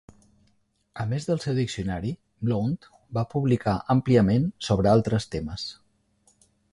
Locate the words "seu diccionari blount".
1.43-2.73